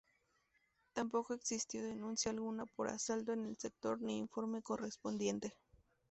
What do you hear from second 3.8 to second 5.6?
ni informe correspondiente.